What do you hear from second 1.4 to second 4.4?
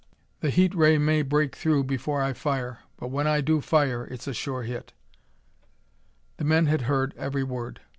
through before I fire but when I do fire it's a